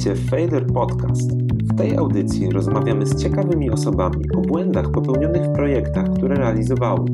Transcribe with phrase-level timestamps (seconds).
[0.00, 1.32] W Failure Podcast.
[1.42, 7.04] W tej audycji rozmawiamy z ciekawymi osobami o błędach popełnionych w projektach, które realizowały.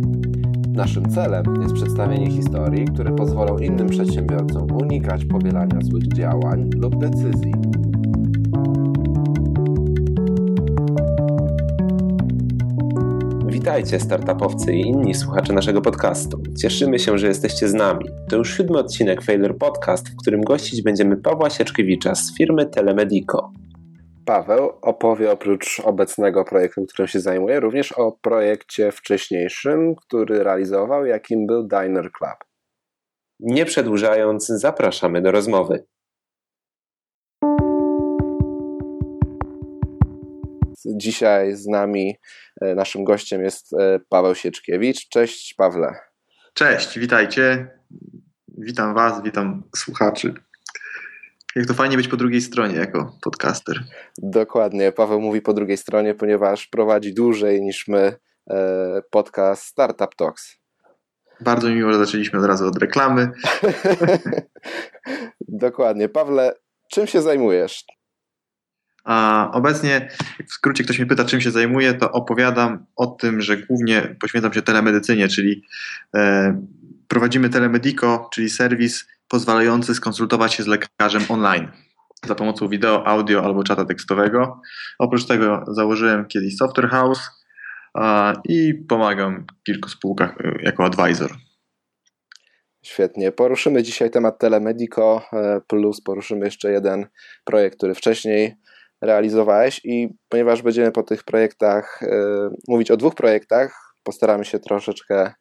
[0.73, 7.53] Naszym celem jest przedstawienie historii, które pozwolą innym przedsiębiorcom unikać powielania złych działań lub decyzji.
[13.67, 16.43] Witajcie, startupowcy i inni słuchacze naszego podcastu.
[16.63, 18.05] Cieszymy się, że jesteście z nami.
[18.29, 23.53] To już siódmy odcinek Failure Podcast, w którym gościć będziemy Pawła Sieczkiewicza z firmy Telemedico.
[24.25, 31.47] Paweł opowie oprócz obecnego projektu, którym się zajmuje, również o projekcie wcześniejszym, który realizował, jakim
[31.47, 32.39] był Diner Club.
[33.41, 35.85] Nie przedłużając, zapraszamy do rozmowy.
[40.95, 42.17] Dzisiaj z nami
[42.61, 45.09] e, naszym gościem jest e, Paweł Sieczkiewicz.
[45.09, 45.95] Cześć Pawle.
[46.55, 47.71] Cześć, witajcie.
[48.59, 50.35] Witam Was, witam słuchaczy.
[51.57, 53.85] Jak to fajnie być po drugiej stronie jako podcaster.
[54.19, 54.93] Dokładnie.
[54.93, 58.17] Paweł mówi po drugiej stronie, ponieważ prowadzi dłużej niż my
[58.51, 60.57] e, podcast Startup Talks.
[61.41, 63.31] Bardzo miło, że zaczęliśmy od razu od reklamy.
[65.49, 66.09] Dokładnie.
[66.09, 66.55] Pawle,
[66.93, 67.85] czym się zajmujesz?
[69.07, 70.09] A obecnie,
[70.47, 74.53] w skrócie ktoś mnie pyta, czym się zajmuję, to opowiadam o tym, że głównie poświęcam
[74.53, 75.63] się telemedycynie, czyli
[76.15, 76.63] e,
[77.09, 81.69] prowadzimy Telemedico, czyli serwis pozwalający skonsultować się z lekarzem online
[82.27, 84.61] za pomocą wideo, audio albo czata tekstowego.
[84.99, 87.21] Oprócz tego założyłem kiedyś Software House
[88.49, 91.31] i pomagam w kilku spółkach e, jako advisor.
[92.83, 93.33] Świetnie.
[93.33, 97.07] Poruszymy dzisiaj temat Telemedico, e, plus poruszymy jeszcze jeden
[97.45, 98.57] projekt, który wcześniej
[99.01, 102.09] realizowałeś i ponieważ będziemy po tych projektach y,
[102.69, 105.33] mówić o dwóch projektach, postaramy się troszeczkę y,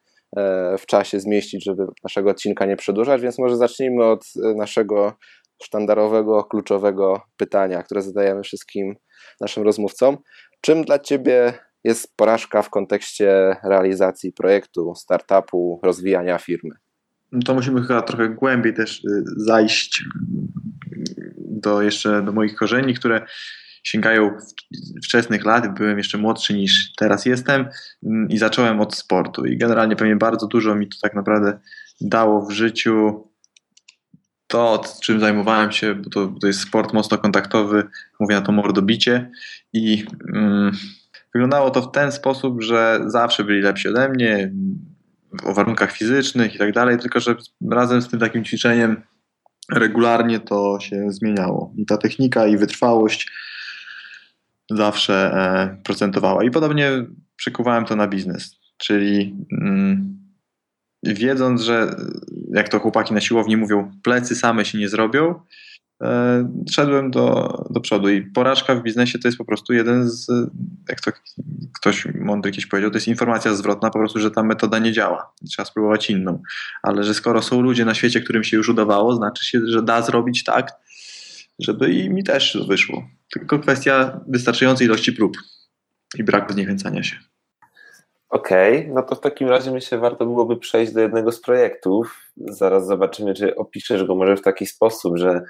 [0.77, 5.13] w czasie zmieścić, żeby naszego odcinka nie przedłużać, więc może zacznijmy od naszego
[5.63, 8.95] sztandarowego, kluczowego pytania, które zadajemy wszystkim
[9.41, 10.17] naszym rozmówcom.
[10.61, 16.75] Czym dla Ciebie jest porażka w kontekście realizacji projektu, startupu, rozwijania firmy?
[17.45, 19.01] To musimy chyba trochę głębiej też
[19.37, 20.03] zajść
[21.65, 23.25] do jeszcze do moich korzeni, które
[23.83, 24.37] sięgają
[25.03, 27.65] wczesnych lat, byłem jeszcze młodszy niż teraz jestem
[28.05, 29.45] mm, i zacząłem od sportu.
[29.45, 31.59] I generalnie pewnie bardzo dużo mi to tak naprawdę
[32.01, 33.27] dało w życiu.
[34.47, 37.83] To, czym zajmowałem się, bo to, to jest sport mocno kontaktowy,
[38.19, 39.31] mówię na to mordobicie
[39.73, 40.71] i mm,
[41.33, 44.51] wyglądało to w ten sposób, że zawsze byli lepsi ode mnie
[45.43, 47.35] o warunkach fizycznych i tak dalej, tylko że
[47.71, 49.01] razem z tym takim ćwiczeniem
[49.71, 51.73] regularnie to się zmieniało.
[51.77, 53.31] I ta technika i wytrwałość
[54.69, 56.43] zawsze e, procentowała.
[56.43, 56.91] I podobnie
[57.35, 58.55] przekuwałem to na biznes.
[58.77, 60.17] Czyli mm,
[61.03, 61.95] wiedząc, że
[62.53, 65.39] jak to chłopaki na siłowni mówią, plecy same się nie zrobią,
[66.71, 70.27] szedłem do, do przodu i porażka w biznesie to jest po prostu jeden z,
[70.89, 71.11] jak to
[71.79, 75.33] ktoś mądry kiedyś powiedział, to jest informacja zwrotna po prostu, że ta metoda nie działa.
[75.49, 76.41] Trzeba spróbować inną.
[76.83, 80.01] Ale że skoro są ludzie na świecie, którym się już udawało, znaczy się, że da
[80.01, 80.71] zrobić tak,
[81.59, 83.07] żeby i mi też wyszło.
[83.33, 85.37] Tylko kwestia wystarczającej ilości prób
[86.17, 87.15] i braku zniechęcania się.
[88.29, 92.21] Okej, okay, no to w takim razie myślę, warto byłoby przejść do jednego z projektów.
[92.37, 95.41] Zaraz zobaczymy, czy opiszesz go może w taki sposób, że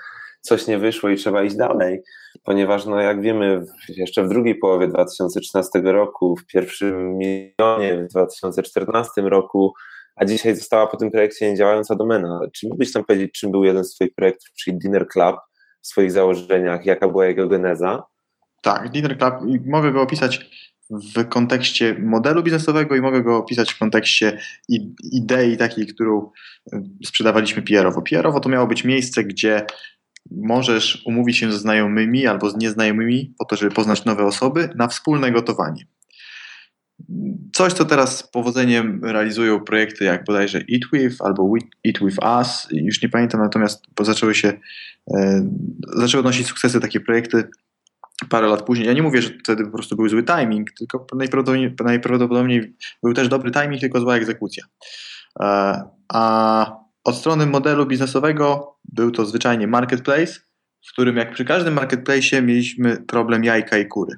[0.45, 2.01] coś nie wyszło i trzeba iść dalej,
[2.43, 9.21] ponieważ no jak wiemy jeszcze w drugiej połowie 2013 roku, w pierwszym milionie w 2014
[9.21, 9.73] roku,
[10.15, 12.39] a dzisiaj została po tym projekcie niedziałająca domena.
[12.53, 15.35] Czy mógłbyś tam powiedzieć, czym był jeden z Twoich projektów, czyli Dinner Club
[15.81, 18.03] w swoich założeniach, jaka była jego geneza?
[18.61, 19.33] Tak, Dinner Club,
[19.65, 20.49] mogę go opisać
[20.89, 24.39] w kontekście modelu biznesowego i mogę go opisać w kontekście
[25.11, 26.31] idei takiej, którą
[27.05, 28.01] sprzedawaliśmy PR-owo.
[28.01, 29.65] PR-owo to miało być miejsce, gdzie
[30.31, 34.87] możesz umówić się ze znajomymi albo z nieznajomymi po to, żeby poznać nowe osoby na
[34.87, 35.85] wspólne gotowanie.
[37.53, 41.53] Coś, co teraz z powodzeniem realizują projekty jak bodajże Eat With albo
[41.87, 44.53] Eat With Us, już nie pamiętam, natomiast zaczęły się,
[45.17, 45.49] e,
[45.93, 47.43] zaczęły odnosić sukcesy takie projekty
[48.29, 48.87] parę lat później.
[48.87, 53.27] Ja nie mówię, że wtedy po prostu był zły timing, tylko najprawdopodobniej, najprawdopodobniej był też
[53.27, 54.63] dobry timing, tylko zła egzekucja.
[55.39, 55.81] E,
[56.13, 60.33] a od strony modelu biznesowego był to zwyczajnie marketplace,
[60.87, 64.15] w którym jak przy każdym marketplace mieliśmy problem jajka i kury.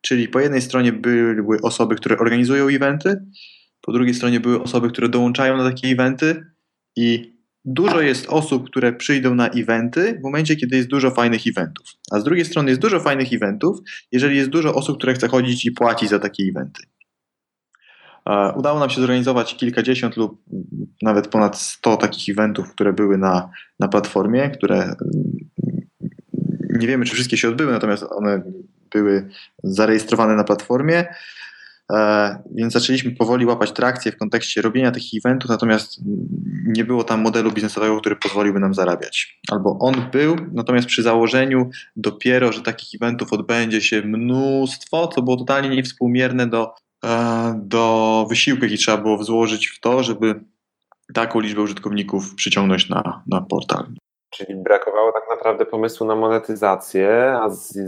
[0.00, 3.16] Czyli po jednej stronie były osoby, które organizują eventy,
[3.80, 6.44] po drugiej stronie były osoby, które dołączają na takie eventy
[6.96, 11.86] i dużo jest osób, które przyjdą na eventy w momencie, kiedy jest dużo fajnych eventów.
[12.12, 13.78] A z drugiej strony jest dużo fajnych eventów,
[14.12, 16.82] jeżeli jest dużo osób, które chce chodzić i płacić za takie eventy.
[18.56, 20.42] Udało nam się zorganizować kilkadziesiąt lub
[21.02, 23.50] nawet ponad 100 takich eventów, które były na,
[23.80, 24.94] na platformie, które
[26.70, 28.42] nie wiemy, czy wszystkie się odbyły, natomiast one
[28.90, 29.28] były
[29.62, 31.04] zarejestrowane na platformie.
[31.92, 36.00] E, więc zaczęliśmy powoli łapać trakcję w kontekście robienia takich eventów, natomiast
[36.66, 39.40] nie było tam modelu biznesowego, który pozwoliłby nam zarabiać.
[39.52, 45.36] Albo on był, natomiast przy założeniu dopiero, że takich eventów odbędzie się mnóstwo, co było
[45.36, 46.89] totalnie niewspółmierne do, e,
[47.54, 50.40] do wysiłku, jaki trzeba było złożyć w to, żeby
[51.14, 53.86] taką liczbę użytkowników przyciągnąć na, na portal.
[54.30, 57.38] Czyli brakowało tak naprawdę pomysłu na monetyzację,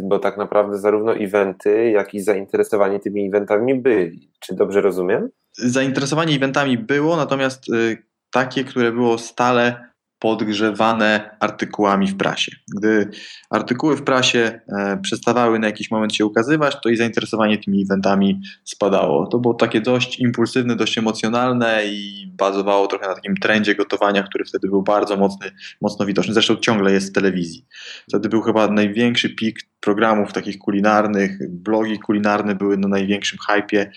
[0.03, 4.33] bo tak naprawdę zarówno eventy, jak i zainteresowanie tymi eventami byli.
[4.41, 5.29] Czy dobrze rozumiem?
[5.57, 9.92] Zainteresowanie eventami było, natomiast y, takie, które było stale
[10.23, 12.57] podgrzewane artykułami w prasie.
[12.77, 13.11] Gdy
[13.51, 18.41] artykuły w prasie e, przestawały na jakiś moment się ukazywać, to i zainteresowanie tymi eventami
[18.65, 19.27] spadało.
[19.27, 24.45] To było takie dość impulsywne, dość emocjonalne i bazowało trochę na takim trendzie gotowania, który
[24.45, 26.35] wtedy był bardzo mocny, mocno widoczny.
[26.35, 27.67] Zresztą ciągle jest w telewizji.
[28.09, 33.91] Wtedy był chyba największy pik programów takich kulinarnych, blogi kulinarne były na największym hypie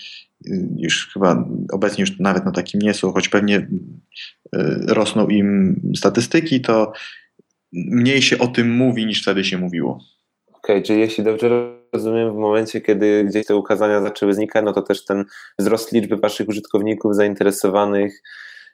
[0.78, 3.68] już chyba obecnie już nawet na takim nie są, choć pewnie y,
[4.88, 6.92] rosną im statystyki, to
[7.74, 10.00] mniej się o tym mówi niż wtedy się mówiło.
[10.48, 14.74] Okej, okay, czyli jeśli dobrze rozumiem, w momencie, kiedy gdzieś te ukazania zaczęły znikać, no
[14.74, 15.26] to też ten
[15.60, 18.22] wzrost liczby waszych użytkowników zainteresowanych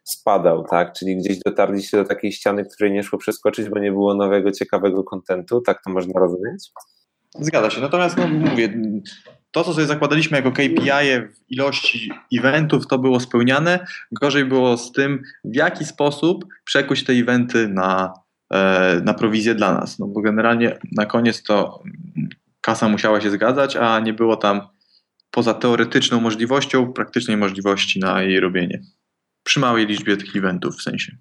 [0.03, 0.93] spadał, tak?
[0.93, 5.03] Czyli gdzieś dotarliście do takiej ściany, której nie szło przeskoczyć, bo nie było nowego, ciekawego
[5.03, 6.71] kontentu, tak to można rozumieć?
[7.39, 7.81] Zgadza się.
[7.81, 8.81] Natomiast no, mówię,
[9.51, 13.85] to, co sobie zakładaliśmy jako KPI w ilości eventów, to było spełniane.
[14.11, 18.13] Gorzej było z tym, w jaki sposób przekuć te eventy na,
[18.53, 19.99] e, na prowizję dla nas.
[19.99, 21.83] No bo generalnie na koniec to
[22.61, 24.61] kasa musiała się zgadzać, a nie było tam
[25.31, 28.81] poza teoretyczną możliwością, praktycznej możliwości na jej robienie.
[29.43, 31.11] Przy małej liczbie tych eventów w sensie.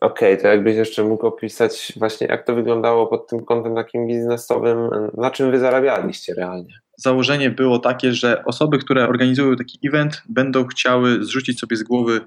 [0.00, 4.06] Okej, okay, to jakbyś jeszcze mógł opisać właśnie, jak to wyglądało pod tym kątem takim
[4.06, 6.80] biznesowym, na czym wy zarabialiście realnie?
[7.00, 12.20] Założenie było takie, że osoby, które organizują taki event, będą chciały zrzucić sobie z głowy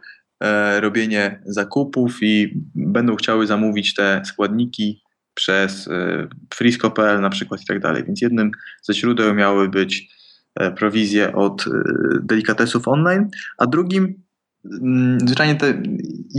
[0.43, 5.01] e, robienie zakupów i będą chciały zamówić te składniki
[5.33, 8.03] przez e, frisco.pl na przykład i tak dalej.
[8.03, 8.51] Więc jednym
[8.81, 10.07] ze źródeł miały być
[10.55, 11.65] e, prowizje od
[12.23, 14.21] delikatesów online, a drugim
[14.65, 15.81] Mm, zwyczajnie te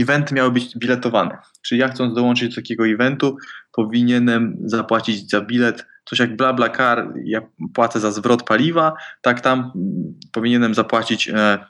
[0.01, 1.39] eventy miały być biletowane.
[1.63, 3.37] Czyli ja chcąc dołączyć do takiego eventu,
[3.73, 7.43] powinienem zapłacić za bilet coś jak BlaBlaCar, ja
[7.75, 11.67] płacę za zwrot paliwa, tak tam mm, powinienem zapłacić e,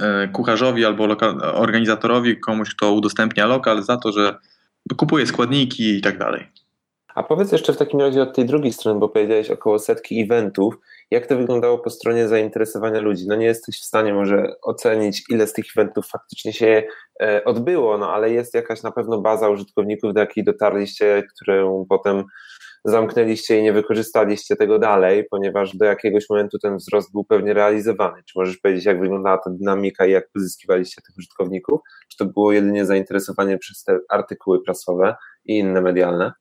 [0.00, 1.08] e, kucharzowi albo
[1.54, 4.38] organizatorowi, komuś, kto udostępnia lokal, za to, że
[4.96, 6.48] kupuje składniki i tak dalej.
[7.18, 10.74] A powiedz jeszcze w takim razie od tej drugiej strony, bo powiedziałeś około setki eventów.
[11.10, 13.24] Jak to wyglądało po stronie zainteresowania ludzi?
[13.28, 16.82] No nie jesteś w stanie może ocenić, ile z tych eventów faktycznie się
[17.22, 22.24] e, odbyło, no ale jest jakaś na pewno baza użytkowników, do jakiej dotarliście, którą potem
[22.84, 28.22] zamknęliście i nie wykorzystaliście tego dalej, ponieważ do jakiegoś momentu ten wzrost był pewnie realizowany.
[28.26, 31.80] Czy możesz powiedzieć, jak wyglądała ta dynamika i jak pozyskiwaliście tych użytkowników?
[32.08, 36.32] Czy to było jedynie zainteresowanie przez te artykuły prasowe i inne medialne?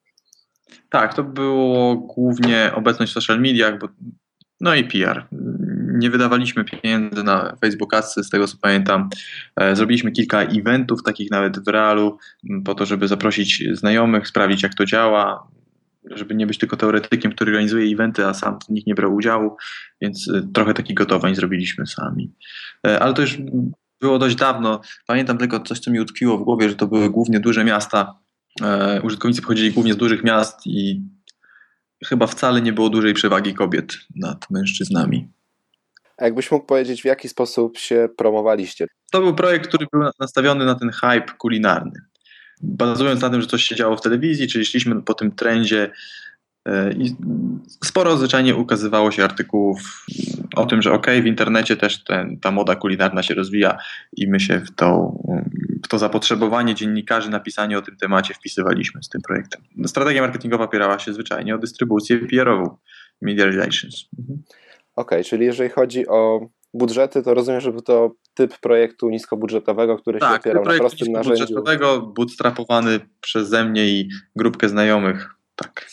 [0.90, 3.88] Tak, to było głównie obecność w social mediach, bo,
[4.62, 5.28] no i PR.
[5.94, 9.10] Nie wydawaliśmy pieniędzy na Facebook Ads, z tego co pamiętam.
[9.56, 12.18] E, zrobiliśmy kilka eventów, takich nawet w realu,
[12.66, 15.48] po to, żeby zaprosić znajomych, sprawdzić jak to działa,
[16.12, 19.58] żeby nie być tylko teoretykiem, który organizuje eventy, a sam w nich nie brał udziału,
[20.02, 22.34] więc e, trochę takich gotowań zrobiliśmy sami.
[22.88, 23.38] E, ale to już
[24.02, 24.82] było dość dawno.
[25.08, 28.20] Pamiętam tylko coś, co mi utkwiło w głowie, że to były głównie duże miasta,
[28.62, 31.02] E, użytkownicy pochodzili głównie z dużych miast i
[32.06, 35.28] chyba wcale nie było dużej przewagi kobiet nad mężczyznami.
[36.18, 38.88] A jakbyś mógł powiedzieć, w jaki sposób się promowaliście?
[39.12, 42.00] To był projekt, który był nastawiony na ten hype kulinarny.
[42.62, 45.92] Bazując na tym, że coś się działo w telewizji, czyli szliśmy po tym trendzie
[46.68, 47.16] E, I
[47.86, 50.06] sporo zwyczajnie ukazywało się artykułów
[50.56, 53.78] o tym, że ok, w internecie też ten, ta moda kulinarna się rozwija
[54.18, 55.12] i my się w to,
[55.86, 59.62] w to zapotrzebowanie dziennikarzy na pisanie o tym temacie wpisywaliśmy z tym projektem.
[59.86, 62.78] Strategia marketingowa opierała się zwyczajnie o dystrybucję PR-ową,
[63.22, 64.10] media relations.
[64.20, 64.44] Mhm.
[64.96, 70.20] Ok, czyli jeżeli chodzi o budżety, to rozumiem, że był to typ projektu niskobudżetowego, który
[70.20, 71.46] tak, się opierał na prostym narzędziu.
[71.46, 75.36] Tak, budżetowego, bootstrapowany przeze mnie i grupkę znajomych.
[75.56, 75.88] Tak.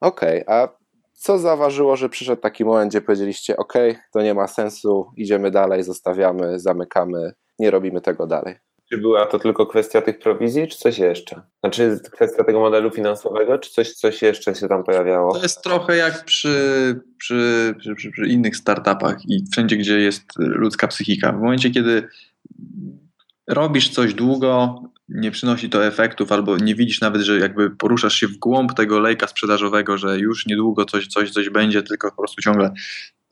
[0.00, 0.68] Okej, okay, a
[1.12, 3.72] co zaważyło, że przyszedł taki moment, gdzie powiedzieliście, ok,
[4.12, 8.54] to nie ma sensu, idziemy dalej, zostawiamy, zamykamy, nie robimy tego dalej?
[8.90, 11.42] Czy była to tylko kwestia tych prowizji, czy coś jeszcze?
[11.60, 15.34] Znaczy kwestia tego modelu finansowego, czy coś, coś jeszcze się tam pojawiało?
[15.34, 16.54] To jest trochę jak przy,
[17.18, 21.32] przy, przy, przy innych startupach i wszędzie, gdzie jest ludzka psychika.
[21.32, 22.08] W momencie, kiedy
[23.46, 28.28] robisz coś długo, nie przynosi to efektów, albo nie widzisz nawet, że jakby poruszasz się
[28.28, 32.42] w głąb tego lejka sprzedażowego, że już niedługo coś, coś, coś będzie, tylko po prostu
[32.42, 32.72] ciągle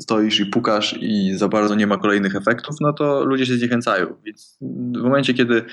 [0.00, 4.16] stoisz i pukasz i za bardzo nie ma kolejnych efektów, no to ludzie się zniechęcają.
[4.24, 5.64] Więc w momencie, kiedy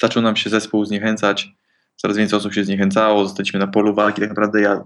[0.00, 1.48] zaczął nam się zespół zniechęcać,
[1.96, 4.84] coraz więcej osób się zniechęcało, zostaliśmy na polu walki, tak naprawdę ja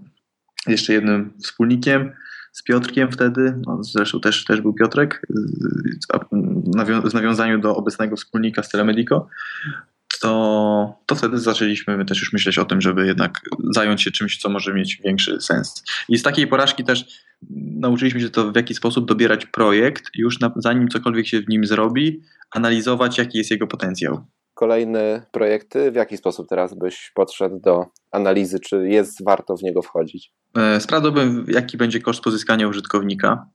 [0.67, 2.13] jeszcze jednym wspólnikiem,
[2.53, 5.27] z Piotrkiem wtedy, no zresztą też, też był Piotrek,
[7.09, 9.29] w nawiązaniu do obecnego wspólnika z Telemedico,
[10.23, 13.41] to, to wtedy zaczęliśmy też już myśleć o tym, żeby jednak
[13.75, 15.85] zająć się czymś, co może mieć większy sens.
[16.09, 17.05] I z takiej porażki też
[17.81, 21.67] nauczyliśmy się to w jaki sposób dobierać projekt, już na, zanim cokolwiek się w nim
[21.67, 24.25] zrobi, analizować, jaki jest jego potencjał.
[24.55, 29.83] Kolejne projekty, w jaki sposób teraz byś podszedł do analizy, czy jest warto w niego
[29.83, 30.33] wchodzić?
[30.57, 33.47] E, sprawdzałbym, jaki będzie koszt pozyskania użytkownika,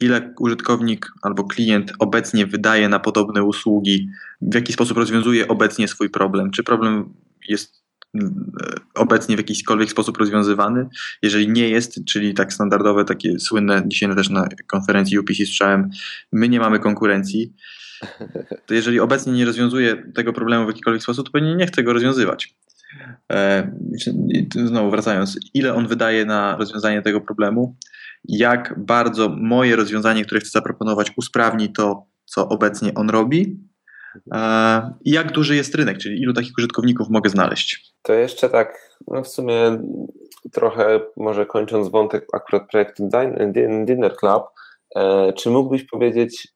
[0.00, 4.08] ile użytkownik albo klient obecnie wydaje na podobne usługi,
[4.40, 7.14] w jaki sposób rozwiązuje obecnie swój problem, czy problem
[7.48, 7.82] jest
[8.14, 8.52] mm,
[8.94, 10.88] obecnie w jakikolwiek sposób rozwiązywany.
[11.22, 15.90] Jeżeli nie jest, czyli tak standardowe, takie słynne, dzisiaj też na konferencji UPC słyszałem,
[16.32, 17.52] my nie mamy konkurencji,
[18.66, 21.92] to jeżeli obecnie nie rozwiązuje tego problemu w jakikolwiek sposób, to pewnie nie chce go
[21.92, 22.54] rozwiązywać.
[23.32, 23.70] E,
[24.66, 27.76] znowu wracając, ile on wydaje na rozwiązanie tego problemu,
[28.24, 33.60] jak bardzo moje rozwiązanie, które chcę zaproponować, usprawni to, co obecnie on robi,
[34.34, 37.94] e, i jak duży jest rynek, czyli ilu takich użytkowników mogę znaleźć.
[38.02, 39.78] To jeszcze tak, no w sumie
[40.52, 43.08] trochę może kończąc wątek akurat projektu
[43.86, 44.42] Dinner Club,
[44.96, 46.48] e, czy mógłbyś powiedzieć,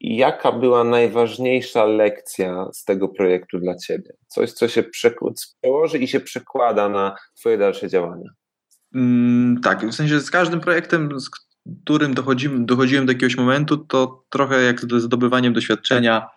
[0.00, 4.12] jaka była najważniejsza lekcja z tego projektu dla Ciebie?
[4.26, 8.30] Coś, co się przełoży i się przekłada na Twoje dalsze działania.
[8.94, 14.62] Mm, tak, w sensie z każdym projektem, z którym dochodziłem do jakiegoś momentu, to trochę
[14.62, 16.28] jak z zdobywaniem doświadczenia.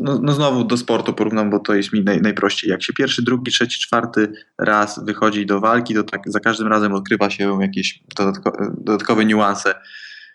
[0.00, 2.70] No, no znowu do sportu porównam, bo to jest mi naj, najprościej.
[2.70, 6.92] Jak się pierwszy, drugi, trzeci, czwarty raz wychodzi do walki, to tak za każdym razem
[6.92, 9.74] odkrywa się jakieś dodatko, dodatkowe niuanse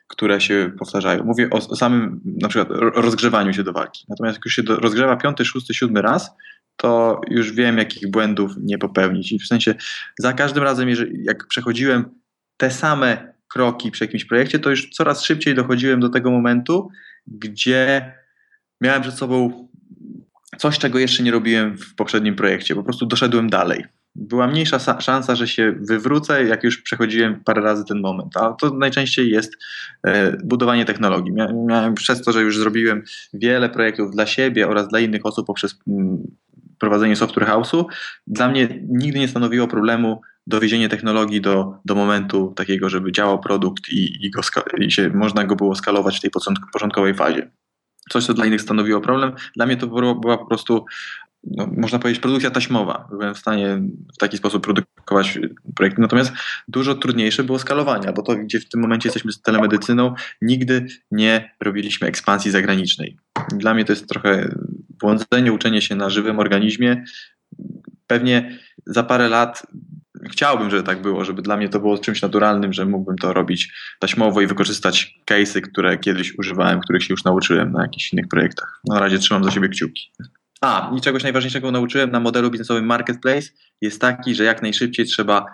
[0.10, 1.24] które się powtarzają.
[1.24, 4.06] Mówię o, o, samym na przykład rozgrzewaniu się do walki.
[4.10, 6.32] Natomiast jak już się do, rozgrzewa piąty, szósty, siódmy raz,
[6.82, 9.32] to już wiem, jakich błędów nie popełnić.
[9.32, 9.76] I w sensie
[10.20, 12.06] za każdym razem, jeżeli, jak przechodziłem
[12.58, 16.90] te same kroki przy jakimś projekcie, to już coraz szybciej dochodziłem do tego momentu,
[17.28, 18.14] gdzie
[18.82, 19.68] miałem przed sobą
[20.58, 22.76] coś, czego jeszcze nie robiłem w poprzednim projekcie.
[22.76, 23.84] Po prostu doszedłem dalej
[24.16, 28.38] była mniejsza szansa, że się wywrócę, jak już przechodziłem parę razy ten moment.
[28.38, 29.58] A to najczęściej jest
[30.08, 31.34] e, budowanie technologii.
[31.68, 35.80] Miałem przez to, że już zrobiłem wiele projektów dla siebie oraz dla innych osób poprzez
[35.88, 36.24] mm,
[36.80, 37.86] prowadzenie software house'u,
[38.28, 43.90] dla mnie nigdy nie stanowiło problemu dowiezienie technologii do, do momentu takiego, żeby działał produkt
[43.90, 44.42] i, i, go,
[44.78, 46.32] i się, można go było skalować w tej
[46.74, 47.52] początkowej fazie
[48.10, 49.32] coś, co dla innych stanowiło problem.
[49.56, 50.86] Dla mnie to była po prostu
[51.44, 53.08] no, można powiedzieć, produkcja taśmowa.
[53.12, 53.82] Byłem w stanie
[54.16, 55.40] w taki sposób produkować
[55.76, 56.02] projekty.
[56.02, 56.34] Natomiast
[56.68, 61.56] dużo trudniejsze było skalowanie, bo to, gdzie w tym momencie jesteśmy z telemedycyną, nigdy nie
[61.62, 63.18] robiliśmy ekspansji zagranicznej.
[63.52, 64.56] Dla mnie to jest trochę
[65.00, 67.04] błądzenie, uczenie się na żywym organizmie.
[68.08, 69.64] Pewnie za parę lat
[70.32, 73.74] chciałbym, żeby tak było, żeby dla mnie to było czymś naturalnym, że mógłbym to robić
[74.00, 78.82] taśmowo i wykorzystać case'y, które kiedyś używałem, których się już nauczyłem na jakichś innych projektach.
[78.88, 80.12] Na razie trzymam za siebie kciuki.
[80.62, 83.48] A, i czegoś najważniejszego nauczyłem na modelu biznesowym Marketplace
[83.82, 85.46] jest taki, że jak najszybciej trzeba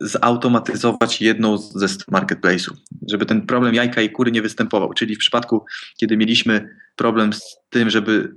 [0.00, 2.72] zautomatyzować jedną ze marketplace'ów,
[3.10, 4.92] żeby ten problem jajka i kury nie występował.
[4.92, 5.64] Czyli w przypadku,
[5.96, 8.36] kiedy mieliśmy problem z tym, żeby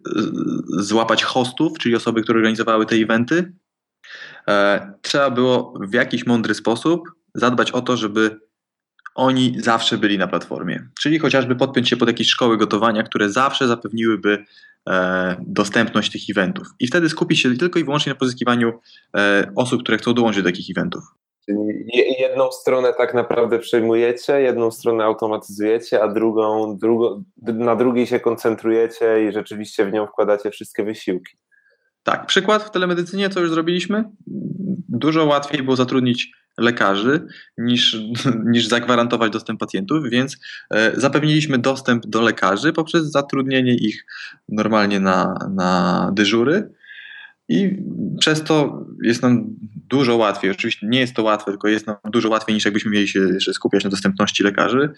[0.78, 3.54] złapać hostów, czyli osoby, które organizowały te eventy,
[4.48, 7.02] e, trzeba było w jakiś mądry sposób
[7.36, 8.40] zadbać o to, żeby
[9.16, 10.88] oni zawsze byli na platformie.
[11.00, 14.46] Czyli chociażby podpiąć się pod jakieś szkoły gotowania, które zawsze zapewniłyby
[14.90, 16.68] E, dostępność tych eventów.
[16.80, 18.74] I wtedy skupić się tylko i wyłącznie na pozyskiwaniu
[19.18, 21.04] e, osób, które chcą dołączyć do takich eventów.
[22.20, 29.28] Jedną stronę tak naprawdę przejmujecie, jedną stronę automatyzujecie, a drugą, drugą, na drugiej się koncentrujecie
[29.30, 31.38] i rzeczywiście w nią wkładacie wszystkie wysiłki.
[32.04, 34.04] Tak, przykład w telemedycynie, co już zrobiliśmy.
[34.90, 37.98] Dużo łatwiej było zatrudnić lekarzy niż,
[38.54, 40.38] niż zagwarantować dostęp pacjentów, więc
[40.72, 44.06] e, zapewniliśmy dostęp do lekarzy poprzez zatrudnienie ich
[44.50, 46.70] normalnie na, na dyżury.
[47.50, 47.84] I
[48.20, 49.46] przez to jest nam
[49.90, 50.52] dużo łatwiej.
[50.52, 53.54] Oczywiście nie jest to łatwe, tylko jest nam dużo łatwiej niż jakbyśmy mieli się jeszcze
[53.54, 54.94] skupiać na dostępności lekarzy.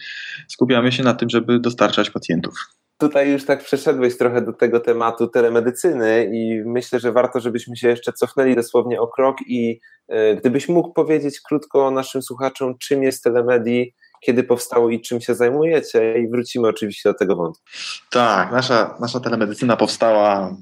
[0.48, 2.54] Skupiamy się na tym, żeby dostarczać pacjentów.
[2.98, 7.88] Tutaj już tak przeszedłeś trochę do tego tematu telemedycyny i myślę, że warto, żebyśmy się
[7.89, 13.24] jeszcze cofnęli dosłownie o krok i e, gdybyś mógł powiedzieć krótko naszym słuchaczom, czym jest
[13.24, 17.63] telemedii kiedy powstało i czym się zajmujecie i wrócimy oczywiście do tego wątku.
[18.12, 20.57] Tak, nasza, nasza telemedycyna powstała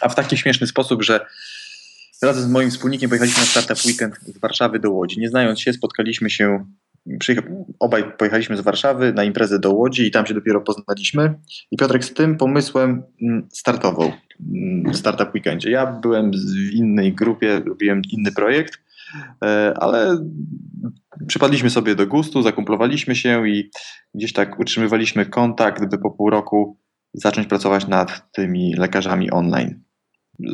[0.00, 1.26] a w taki śmieszny sposób, że
[2.22, 5.20] razem z moim wspólnikiem pojechaliśmy na Startup Weekend z Warszawy do Łodzi.
[5.20, 6.64] Nie znając się, spotkaliśmy się,
[7.80, 11.34] obaj pojechaliśmy z Warszawy na imprezę do Łodzi i tam się dopiero poznaliśmy.
[11.70, 14.12] I Piotrek z tym pomysłem mm, startował
[14.92, 15.70] w Startup Weekendzie.
[15.70, 18.78] Ja byłem w innej grupie, robiłem inny projekt,
[19.80, 20.18] ale
[21.26, 23.70] przypadliśmy sobie do gustu, zakumplowaliśmy się i
[24.14, 26.78] gdzieś tak utrzymywaliśmy kontakt, by po pół roku
[27.14, 29.86] zacząć pracować nad tymi lekarzami online.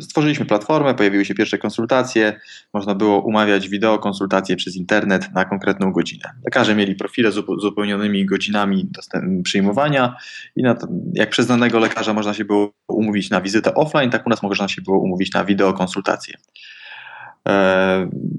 [0.01, 2.39] Stworzyliśmy platformę, pojawiły się pierwsze konsultacje,
[2.73, 6.29] można było umawiać wideokonsultacje przez internet na konkretną godzinę.
[6.45, 8.89] Lekarze mieli profile z uzupełnionymi godzinami
[9.43, 10.15] przyjmowania
[10.55, 14.29] i to, jak przez danego lekarza można się było umówić na wizytę offline, tak u
[14.29, 16.37] nas można się było umówić na wideokonsultacje.
[16.37, 16.82] E,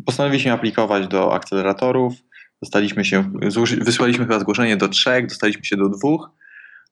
[0.07, 2.15] postanowiliśmy aplikować do akceleratorów,
[2.63, 3.33] dostaliśmy się,
[3.81, 6.31] wysłaliśmy chyba zgłoszenie do trzech, dostaliśmy się do dwóch,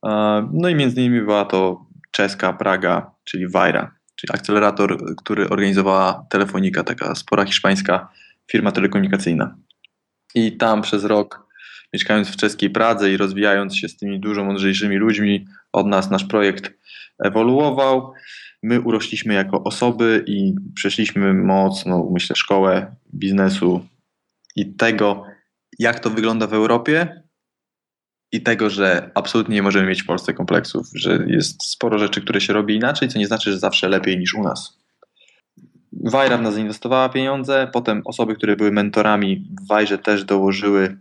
[0.06, 6.26] e, no i między innymi była to czeska Praga, czyli Vajra czyli akcelerator, który organizowała
[6.30, 8.08] Telefonika, taka spora hiszpańska
[8.50, 9.56] firma telekomunikacyjna.
[10.34, 11.46] I tam przez rok,
[11.92, 16.24] mieszkając w czeskiej Pradze i rozwijając się z tymi dużo mądrzejszymi ludźmi od nas, nasz
[16.24, 16.72] projekt
[17.24, 18.12] ewoluował.
[18.62, 23.86] My urośliśmy jako osoby i przeszliśmy mocno, myślę, szkołę biznesu
[24.56, 25.24] i tego,
[25.78, 27.22] jak to wygląda w Europie,
[28.32, 32.40] i tego, że absolutnie nie możemy mieć w Polsce kompleksów, że jest sporo rzeczy, które
[32.40, 34.78] się robi inaczej, co nie znaczy, że zawsze lepiej niż u nas.
[35.92, 40.98] Wajra w nas zainwestowała pieniądze, potem osoby, które były mentorami w Wajrze też dołożyły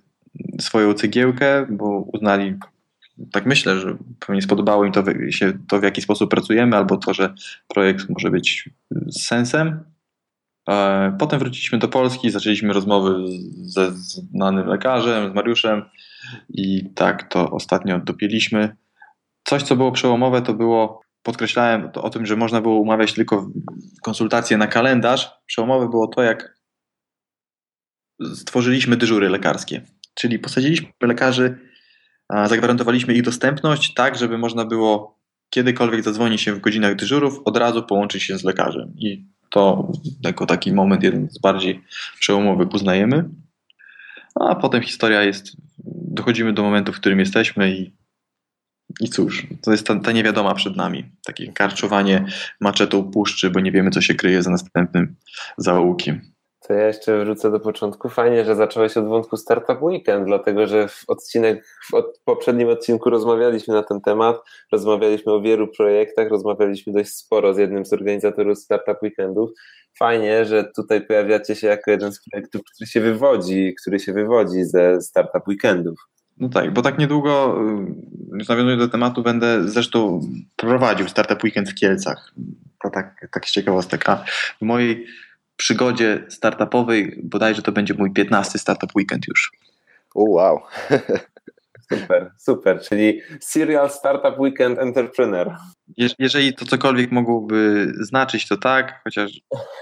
[0.59, 2.55] swoją cegiełkę, bo uznali,
[3.31, 7.13] tak myślę, że pewnie spodobało im to, się to, w jaki sposób pracujemy, albo to,
[7.13, 7.33] że
[7.67, 8.69] projekt może być
[9.11, 9.83] sensem.
[10.69, 13.15] E, potem wróciliśmy do Polski, zaczęliśmy rozmowy
[13.61, 15.85] ze znanym lekarzem, z Mariuszem,
[16.49, 18.75] i tak to ostatnio dopięliśmy.
[19.43, 23.49] Coś, co było przełomowe, to było, podkreślałem to o tym, że można było umawiać tylko
[24.03, 25.31] konsultacje na kalendarz.
[25.45, 26.57] Przełomowe było to, jak
[28.35, 29.81] stworzyliśmy dyżury lekarskie.
[30.13, 31.70] Czyli posadziliśmy lekarzy,
[32.31, 37.83] zagwarantowaliśmy ich dostępność tak, żeby można było kiedykolwiek zadzwonić się w godzinach dyżurów, od razu
[37.83, 38.93] połączyć się z lekarzem.
[38.97, 39.91] I to
[40.23, 41.83] jako taki moment jeden z bardziej
[42.19, 43.29] przełomowych uznajemy.
[44.35, 45.57] A potem historia jest,
[46.11, 47.93] dochodzimy do momentu, w którym jesteśmy i,
[48.99, 51.11] i cóż, to jest ta, ta niewiadoma przed nami.
[51.25, 52.25] Takie karczowanie
[52.61, 55.15] maczetą puszczy, bo nie wiemy, co się kryje za następnym
[55.57, 56.31] zaułkiem.
[56.67, 58.09] To ja jeszcze wrócę do początku.
[58.09, 63.09] Fajnie, że zacząłeś od wątku Startup Weekend, dlatego że w odcinek, w od, poprzednim odcinku
[63.09, 64.37] rozmawialiśmy na ten temat,
[64.71, 69.49] rozmawialiśmy o wielu projektach, rozmawialiśmy dość sporo z jednym z organizatorów Startup Weekendów.
[69.99, 74.63] Fajnie, że tutaj pojawiacie się jako jeden z projektów, który się wywodzi, który się wywodzi
[74.63, 75.99] ze Startup Weekendów.
[76.37, 77.61] No tak, bo tak niedługo,
[78.33, 80.21] y, już nawiązując do tematu, będę zresztą
[80.55, 82.33] prowadził Startup Weekend w Kielcach.
[82.83, 84.05] To tak, tak ciekawostek.
[84.61, 85.05] w mojej
[85.61, 89.51] przygodzie startupowej, bodajże to będzie mój 15 startup weekend już.
[90.15, 90.59] O, wow.
[91.89, 95.55] Super, super, czyli Serial Startup Weekend Entrepreneur.
[96.19, 99.31] jeżeli to cokolwiek mogłoby znaczyć, to tak, chociaż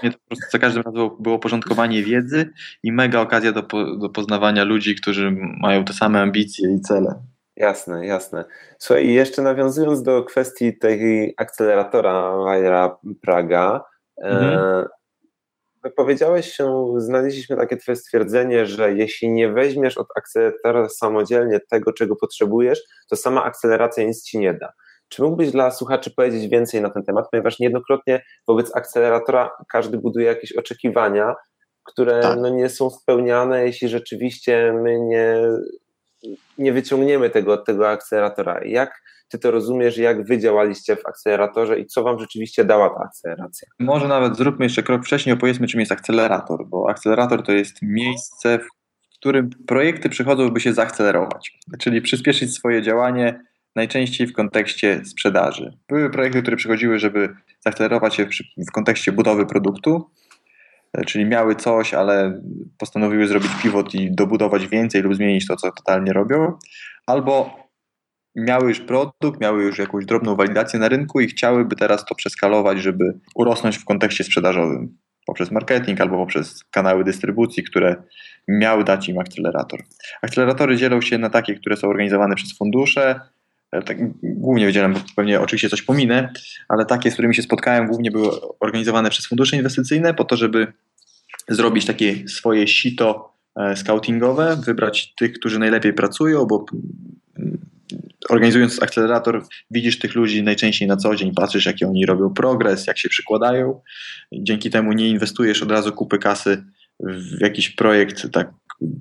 [0.02, 2.50] mnie to po prostu za każdym razem było porządkowanie wiedzy
[2.82, 3.62] i mega okazja do,
[3.98, 7.14] do poznawania ludzi, którzy mają te same ambicje i cele.
[7.56, 8.44] Jasne, jasne.
[8.78, 13.84] Słuchaj, jeszcze nawiązując do kwestii tej akceleratora Wajra Praga,
[14.22, 14.58] mhm.
[14.58, 14.84] e,
[15.96, 22.16] Powiedziałeś się, znaleźliśmy takie twoje stwierdzenie, że jeśli nie weźmiesz od akceleratora samodzielnie tego, czego
[22.16, 24.72] potrzebujesz, to sama akceleracja nic ci nie da.
[25.08, 30.26] Czy mógłbyś dla słuchaczy powiedzieć więcej na ten temat, ponieważ niejednokrotnie wobec akceleratora każdy buduje
[30.26, 31.34] jakieś oczekiwania,
[31.84, 32.38] które tak.
[32.40, 35.42] no, nie są spełniane, jeśli rzeczywiście my nie,
[36.58, 38.60] nie wyciągniemy tego od tego akceleratora.
[38.64, 43.04] Jak ty to rozumiesz, jak wy działaliście w akceleratorze i co wam rzeczywiście dała ta
[43.04, 43.68] akceleracja?
[43.78, 48.58] Może nawet zróbmy jeszcze krok wcześniej, opowiedzmy czym jest akcelerator, bo akcelerator to jest miejsce,
[48.58, 48.68] w
[49.18, 53.40] którym projekty przychodzą, by się zaakcelerować, czyli przyspieszyć swoje działanie,
[53.76, 55.78] najczęściej w kontekście sprzedaży.
[55.88, 57.28] Były projekty, które przychodziły, żeby
[57.60, 58.26] zaakcelerować się
[58.68, 60.10] w, kontekście budowy produktu,
[61.06, 62.42] czyli miały coś, ale
[62.78, 66.58] postanowiły zrobić pivot i dobudować więcej lub zmienić to, co totalnie robią,
[67.06, 67.50] albo
[68.36, 72.78] miały już produkt, miały już jakąś drobną walidację na rynku i chciałyby teraz to przeskalować,
[72.78, 78.02] żeby urosnąć w kontekście sprzedażowym poprzez marketing albo poprzez kanały dystrybucji, które
[78.48, 79.80] miały dać im akcelerator.
[80.22, 83.20] Akceleratory dzielą się na takie, które są organizowane przez fundusze,
[83.70, 86.32] tak, głównie wydzielam, bo pewnie oczywiście coś pominę,
[86.68, 88.30] ale takie, z którymi się spotkałem, głównie były
[88.60, 90.72] organizowane przez fundusze inwestycyjne po to, żeby
[91.48, 93.36] zrobić takie swoje sito
[93.74, 96.66] scoutingowe, wybrać tych, którzy najlepiej pracują, bo
[98.28, 102.98] organizując akcelerator, widzisz tych ludzi najczęściej na co dzień, patrzysz, jaki oni robią progres, jak
[102.98, 103.80] się przykładają.
[104.32, 106.64] Dzięki temu nie inwestujesz od razu kupy kasy
[107.00, 108.52] w jakiś projekt, tak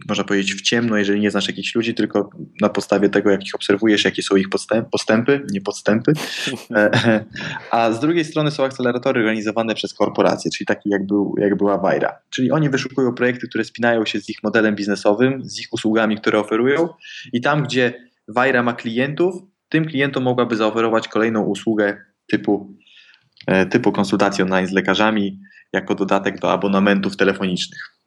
[0.07, 2.29] można powiedzieć, w ciemno, jeżeli nie znasz jakichś ludzi, tylko
[2.61, 4.47] na podstawie tego, jak ich obserwujesz, jakie są ich
[4.91, 6.11] postępy, nie podstępy.
[7.71, 11.77] A z drugiej strony są akceleratory organizowane przez korporacje, czyli taki jak, był, jak była
[11.77, 12.15] Wajra.
[12.29, 16.39] Czyli oni wyszukują projekty, które spinają się z ich modelem biznesowym, z ich usługami, które
[16.39, 16.89] oferują
[17.33, 19.35] i tam, gdzie Wajra ma klientów,
[19.69, 21.97] tym klientom mogłaby zaoferować kolejną usługę
[22.31, 22.77] typu,
[23.47, 25.39] e, typu konsultacji online z lekarzami
[25.73, 27.98] jako dodatek do abonamentów telefonicznych.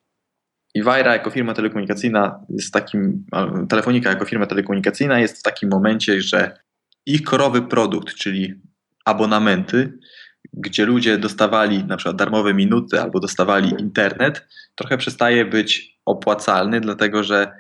[0.75, 3.25] I Wajra jako firma telekomunikacyjna jest takim,
[3.69, 6.59] Telefonika jako firma telekomunikacyjna jest w takim momencie, że
[7.07, 8.55] ich korowy produkt, czyli
[9.05, 9.99] abonamenty,
[10.53, 17.25] gdzie ludzie dostawali na przykład darmowe minuty albo dostawali internet, trochę przestaje być opłacalny, dlatego
[17.25, 17.53] że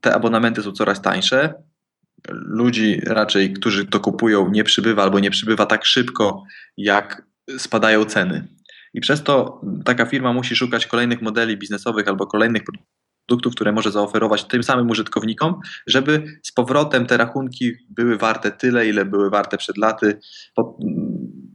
[0.00, 1.54] te abonamenty są coraz tańsze,
[2.28, 6.44] ludzi raczej, którzy to kupują, nie przybywa albo nie przybywa tak szybko,
[6.76, 7.22] jak
[7.58, 8.48] spadają ceny.
[8.96, 13.90] I przez to taka firma musi szukać kolejnych modeli biznesowych albo kolejnych produktów, które może
[13.90, 19.56] zaoferować tym samym użytkownikom, żeby z powrotem te rachunki były warte tyle, ile były warte
[19.56, 20.18] przed laty,
[20.56, 20.78] bo,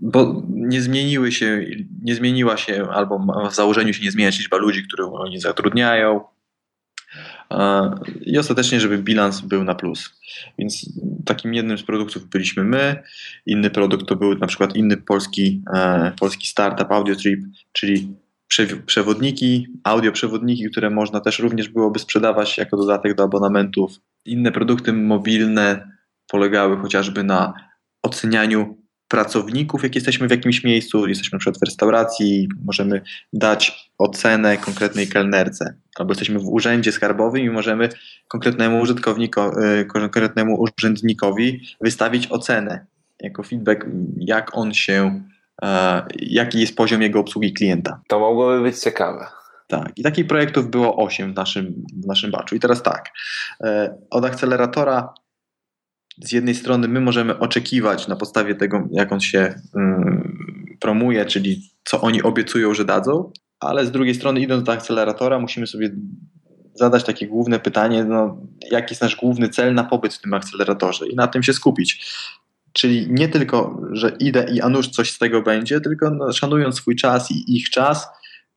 [0.01, 1.65] bo nie zmieniły się,
[2.01, 6.21] nie zmieniła się albo w założeniu się nie zmienia liczba ludzi, których oni zatrudniają,
[8.21, 10.21] i ostatecznie, żeby bilans był na plus.
[10.57, 10.89] Więc
[11.25, 13.03] takim jednym z produktów byliśmy my,
[13.45, 18.13] inny produkt to był na przykład inny polski, e, polski startup AudioTrip, czyli
[18.85, 23.91] przewodniki, audioprzewodniki, które można też również byłoby sprzedawać jako dodatek do abonamentów.
[24.25, 25.91] Inne produkty mobilne
[26.27, 27.53] polegały chociażby na
[28.03, 28.80] ocenianiu
[29.11, 33.01] pracowników, jak jesteśmy w jakimś miejscu, jesteśmy przykład w restauracji, możemy
[33.33, 37.89] dać ocenę konkretnej kelnerce, albo jesteśmy w urzędzie skarbowym i możemy
[38.27, 42.85] konkretnemu użytkownikowi, y, konkretnemu urzędnikowi wystawić ocenę
[43.19, 43.85] jako feedback,
[44.17, 45.23] jak on się,
[45.61, 48.01] e, jaki jest poziom jego obsługi klienta.
[48.07, 49.27] To mogłoby być ciekawe.
[49.67, 52.55] Tak, i takich projektów było 8 w naszym, w naszym baczu.
[52.55, 53.09] I teraz tak,
[53.63, 55.13] e, od akceleratora
[56.23, 61.61] z jednej strony my możemy oczekiwać na podstawie tego, jak on się um, promuje, czyli
[61.83, 65.89] co oni obiecują, że dadzą, ale z drugiej strony idąc do akceleratora musimy sobie
[66.73, 68.37] zadać takie główne pytanie, no,
[68.71, 72.15] jaki jest nasz główny cel na pobyt w tym akceleratorze i na tym się skupić.
[72.73, 76.75] Czyli nie tylko, że idę i a nuż coś z tego będzie, tylko no, szanując
[76.75, 78.07] swój czas i ich czas,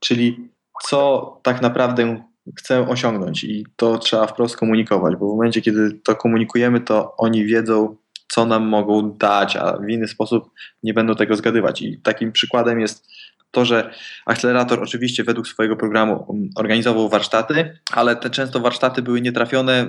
[0.01, 0.51] czyli
[0.83, 2.25] co tak naprawdę
[2.59, 7.45] chcę osiągnąć i to trzeba wprost komunikować, bo w momencie, kiedy to komunikujemy, to oni
[7.45, 7.97] wiedzą,
[8.33, 10.51] co nam mogą dać, a w inny sposób
[10.83, 11.83] nie będą tego zgadywać.
[11.83, 13.07] I takim przykładem jest
[13.51, 13.91] to, że
[14.27, 19.89] akcelerator oczywiście według swojego programu um, organizował warsztaty, ale te często warsztaty były nietrafione,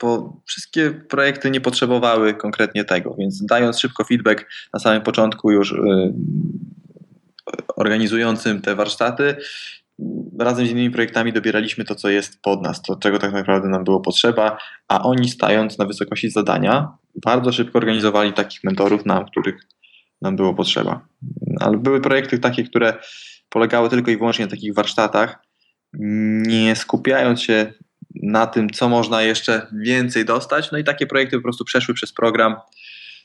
[0.00, 5.72] bo wszystkie projekty nie potrzebowały konkretnie tego, więc dając szybko feedback na samym początku już
[5.72, 6.14] yy,
[7.76, 9.36] organizującym te warsztaty,
[10.38, 13.84] razem z innymi projektami dobieraliśmy to, co jest pod nas, to czego tak naprawdę nam
[13.84, 16.88] było potrzeba, a oni stając na wysokości zadania,
[17.24, 19.56] bardzo szybko organizowali takich mentorów nam, których
[20.22, 21.08] nam było potrzeba.
[21.60, 22.94] Ale były projekty takie, które
[23.48, 25.38] polegały tylko i wyłącznie na takich warsztatach,
[26.46, 27.72] nie skupiając się
[28.22, 30.72] na tym, co można jeszcze więcej dostać.
[30.72, 32.56] No i takie projekty po prostu przeszły przez program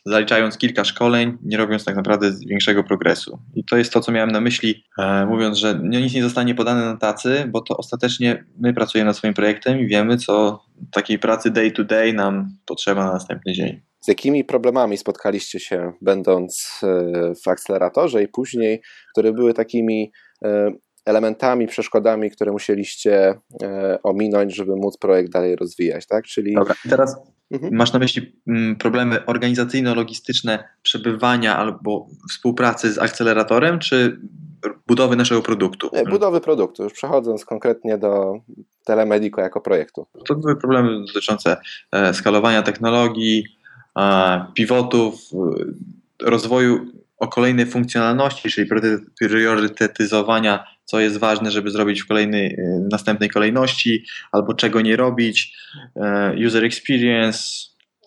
[0.05, 3.39] zaliczając kilka szkoleń, nie robiąc tak naprawdę większego progresu.
[3.55, 6.85] I to jest to, co miałem na myśli, e, mówiąc, że nic nie zostanie podane
[6.85, 11.51] na tacy, bo to ostatecznie my pracujemy nad swoim projektem i wiemy, co takiej pracy
[11.51, 13.81] day to day nam potrzeba na następny dzień.
[14.01, 18.81] Z jakimi problemami spotkaliście się, będąc e, w akceleratorze i później,
[19.13, 20.11] które były takimi
[20.45, 20.71] e,
[21.05, 23.39] elementami, przeszkodami, które musieliście
[24.03, 26.25] ominąć, żeby móc projekt dalej rozwijać, tak?
[26.25, 26.53] Czyli...
[26.53, 27.15] Dobra, teraz
[27.51, 27.75] Mhm.
[27.75, 34.19] Masz na myśli mm, problemy organizacyjno-logistyczne przebywania albo współpracy z akceleratorem, czy
[34.87, 35.89] budowy naszego produktu?
[35.93, 38.33] Nie, budowy produktu, już przechodząc konkretnie do
[38.85, 40.07] Telemedico jako projektu.
[40.27, 41.57] To były problemy dotyczące
[41.91, 43.43] e, skalowania technologii,
[43.99, 48.69] e, pivotów, e, rozwoju o kolejnej funkcjonalności, czyli
[49.19, 55.57] priorytetyzowania, co jest ważne, żeby zrobić w kolejnej, y, następnej kolejności, albo czego nie robić,
[56.35, 57.43] y, user experience,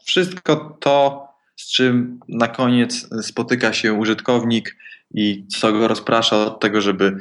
[0.04, 4.76] wszystko to, z czym na koniec spotyka się użytkownik
[5.14, 7.16] i co go rozprasza od tego, żeby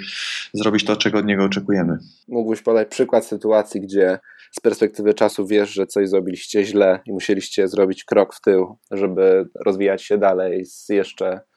[0.54, 1.98] zrobić to, czego od niego oczekujemy.
[2.28, 4.20] Mógłbyś podać przykład sytuacji, gdzie
[4.52, 9.50] z perspektywy czasu wiesz, że coś zrobiliście źle i musieliście zrobić krok w tył, żeby
[9.66, 11.53] rozwijać się dalej z jeszcze E,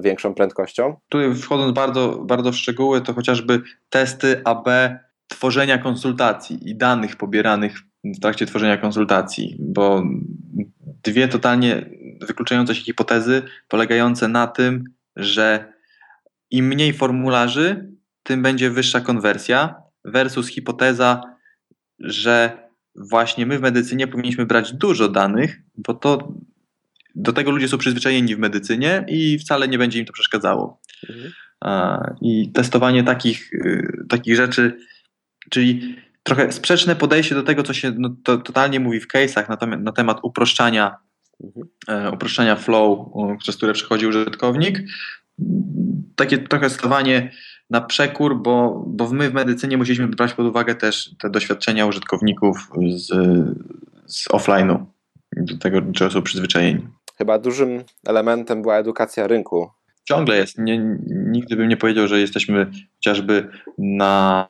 [0.00, 0.96] większą prędkością.
[1.08, 4.68] Tu wchodząc bardzo, bardzo w szczegóły, to chociażby testy AB
[5.28, 10.02] tworzenia konsultacji i danych pobieranych w trakcie tworzenia konsultacji, bo
[11.04, 14.84] dwie totalnie wykluczające się hipotezy polegające na tym,
[15.16, 15.72] że
[16.50, 19.74] im mniej formularzy, tym będzie wyższa konwersja,
[20.04, 21.20] versus hipoteza,
[21.98, 26.32] że właśnie my w medycynie powinniśmy brać dużo danych, bo to
[27.16, 30.80] do tego ludzie są przyzwyczajeni w medycynie i wcale nie będzie im to przeszkadzało.
[31.10, 31.32] Mhm.
[32.20, 34.78] I testowanie takich, y, takich rzeczy,
[35.50, 39.56] czyli trochę sprzeczne podejście do tego, co się no, to, totalnie mówi w case'ach na,
[39.56, 40.96] temat, na temat uproszczania,
[41.44, 41.66] mhm.
[41.88, 44.82] E, uproszczania flow, przez które przechodzi użytkownik.
[46.16, 47.30] Takie trochę testowanie
[47.70, 52.70] na przekór, bo, bo my w medycynie musieliśmy brać pod uwagę też te doświadczenia użytkowników
[52.96, 53.06] z,
[54.06, 54.84] z offline'u,
[55.36, 56.86] do tego, czego są przyzwyczajeni.
[57.18, 59.70] Chyba dużym elementem była edukacja rynku.
[60.08, 60.58] Ciągle jest.
[60.58, 63.48] Nie, nigdy bym nie powiedział, że jesteśmy chociażby
[63.78, 64.48] na,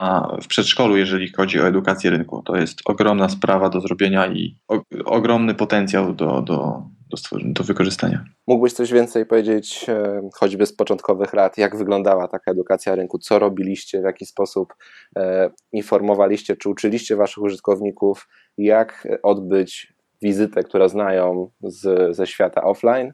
[0.00, 2.42] na, w przedszkolu, jeżeli chodzi o edukację rynku.
[2.42, 8.24] To jest ogromna sprawa do zrobienia i o, ogromny potencjał do, do, do, do wykorzystania.
[8.46, 13.38] Mógłbyś coś więcej powiedzieć, e, choćby z początkowych lat, jak wyglądała taka edukacja rynku, co
[13.38, 14.74] robiliście, w jaki sposób
[15.18, 19.95] e, informowaliście, czy uczyliście waszych użytkowników, jak odbyć
[20.26, 23.12] wizytę, którą znają z, ze świata offline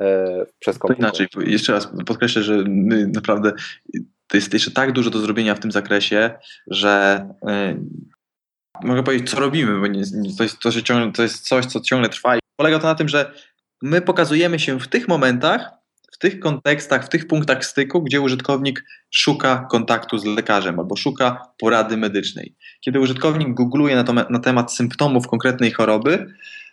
[0.00, 1.12] e, przez komputer.
[1.12, 3.52] To inaczej, jeszcze raz podkreślę, że my naprawdę
[4.26, 6.30] to jest jeszcze tak dużo do zrobienia w tym zakresie,
[6.66, 7.26] że
[8.82, 9.86] mogę powiedzieć, co robimy, bo
[10.36, 12.36] to jest, to, ciągle, to jest coś, co ciągle trwa.
[12.36, 13.32] I polega to na tym, że
[13.82, 15.70] my pokazujemy się w tych momentach,
[16.14, 21.42] w tych kontekstach, w tych punktach styku, gdzie użytkownik szuka kontaktu z lekarzem albo szuka
[21.58, 22.54] porady medycznej.
[22.80, 26.26] Kiedy użytkownik googluje na, to, na temat symptomów konkretnej choroby,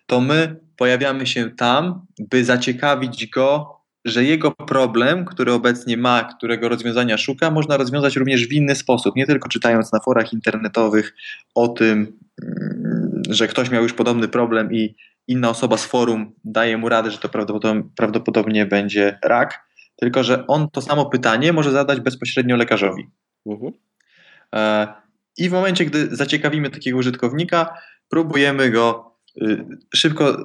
[0.06, 6.70] to my pojawiamy się tam, by zaciekawić go, że jego problem, który obecnie ma, którego
[6.70, 9.16] rozwiązania szuka, można rozwiązać również w inny sposób.
[9.16, 11.14] Nie tylko czytając na forach internetowych
[11.56, 12.91] o tym, mm,
[13.30, 14.96] że ktoś miał już podobny problem i
[15.28, 20.48] inna osoba z forum daje mu radę, że to prawdopodobnie, prawdopodobnie będzie rak, tylko że
[20.48, 23.10] on to samo pytanie może zadać bezpośrednio lekarzowi.
[24.56, 24.88] E,
[25.38, 27.78] I w momencie, gdy zaciekawimy takiego użytkownika,
[28.10, 30.38] próbujemy go y, szybko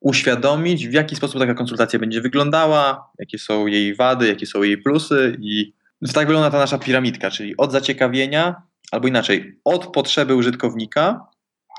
[0.00, 4.78] uświadomić, w jaki sposób taka konsultacja będzie wyglądała, jakie są jej wady, jakie są jej
[4.78, 5.72] plusy i
[6.14, 11.26] tak wygląda ta nasza piramidka, czyli od zaciekawienia, albo inaczej, od potrzeby użytkownika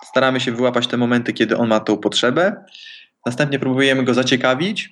[0.05, 2.65] staramy się wyłapać te momenty, kiedy on ma tą potrzebę.
[3.25, 4.89] Następnie próbujemy go zaciekawić,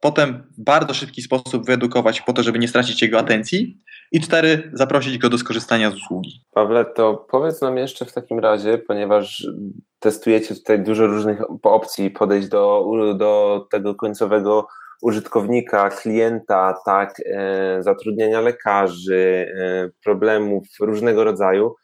[0.00, 3.78] potem w bardzo szybki sposób wyedukować po to, żeby nie stracić jego atencji
[4.12, 6.44] i cztery, zaprosić go do skorzystania z usługi.
[6.52, 9.46] Pawle, to powiedz nam jeszcze w takim razie, ponieważ
[9.98, 12.84] testujecie tutaj dużo różnych opcji, podejść do,
[13.16, 14.66] do tego końcowego
[15.02, 21.74] użytkownika, klienta, tak, e, zatrudniania lekarzy, e, problemów różnego rodzaju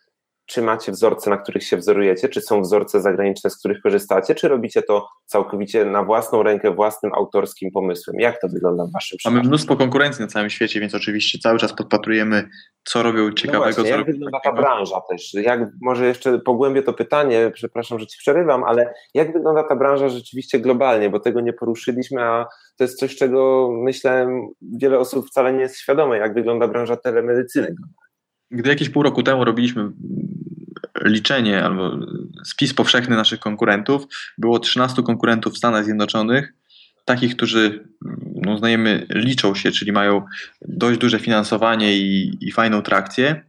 [0.47, 4.49] czy macie wzorce, na których się wzorujecie, czy są wzorce zagraniczne, z których korzystacie, czy
[4.49, 8.21] robicie to całkowicie na własną rękę, własnym autorskim pomysłem?
[8.21, 9.37] Jak to wygląda w waszym przypadku?
[9.37, 12.49] Mamy mnóstwo konkurencji na całym świecie, więc oczywiście cały czas podpatrujemy,
[12.85, 13.65] co robią no ciekawego.
[13.67, 15.35] No właśnie, jak wygląda ta branża też?
[15.35, 20.09] Jak, może jeszcze pogłębię to pytanie, przepraszam, że ci przerywam, ale jak wygląda ta branża
[20.09, 24.29] rzeczywiście globalnie, bo tego nie poruszyliśmy, a to jest coś, czego myślę
[24.63, 27.75] wiele osób wcale nie jest świadome, jak wygląda branża telemedycyny
[28.51, 29.91] gdy jakieś pół roku temu robiliśmy
[31.05, 31.99] liczenie albo
[32.45, 34.07] spis powszechny naszych konkurentów,
[34.39, 36.53] było 13 konkurentów w Stanach Zjednoczonych,
[37.05, 37.89] takich, którzy
[38.43, 40.25] no, uznajemy liczą się, czyli mają
[40.69, 43.45] dość duże finansowanie i, i fajną trakcję.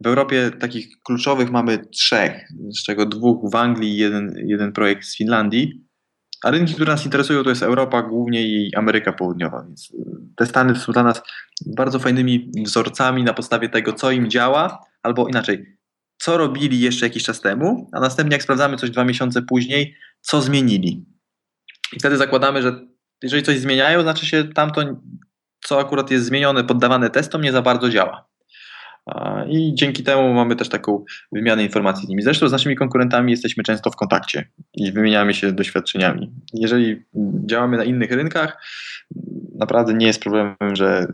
[0.00, 5.04] W Europie takich kluczowych mamy trzech, z czego dwóch w Anglii i jeden, jeden projekt
[5.04, 5.87] z Finlandii.
[6.44, 9.64] A rynki, które nas interesują, to jest Europa głównie i Ameryka Południowa.
[9.66, 9.92] Więc
[10.36, 11.22] te Stany są dla nas
[11.66, 15.78] bardzo fajnymi wzorcami na podstawie tego, co im działa, albo inaczej,
[16.18, 20.42] co robili jeszcze jakiś czas temu, a następnie jak sprawdzamy coś dwa miesiące później, co
[20.42, 21.06] zmienili.
[21.92, 22.86] I wtedy zakładamy, że
[23.22, 24.82] jeżeli coś zmieniają, znaczy się tamto,
[25.64, 28.27] co akurat jest zmienione, poddawane testom, nie za bardzo działa.
[29.48, 32.22] I dzięki temu mamy też taką wymianę informacji z nimi.
[32.22, 36.32] Zresztą z naszymi konkurentami jesteśmy często w kontakcie i wymieniamy się doświadczeniami.
[36.54, 37.02] Jeżeli
[37.46, 38.62] działamy na innych rynkach,
[39.58, 41.06] naprawdę nie jest problemem, że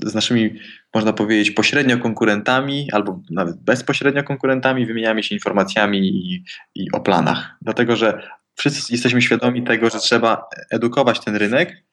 [0.00, 0.54] z naszymi,
[0.94, 7.56] można powiedzieć, pośrednio konkurentami albo nawet bezpośrednio konkurentami wymieniamy się informacjami i, i o planach.
[7.62, 8.22] Dlatego, że
[8.54, 11.84] wszyscy jesteśmy świadomi tego, że trzeba edukować ten rynek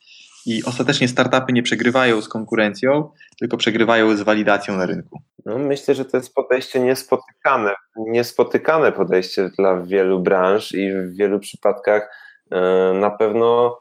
[0.46, 5.20] i ostatecznie startupy nie przegrywają z konkurencją, tylko przegrywają z walidacją na rynku.
[5.46, 11.40] No, myślę, że to jest podejście niespotykane, niespotykane podejście dla wielu branż i w wielu
[11.40, 12.10] przypadkach
[12.52, 12.60] yy,
[13.00, 13.78] na pewno